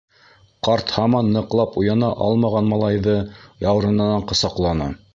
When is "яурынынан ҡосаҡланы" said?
3.71-4.95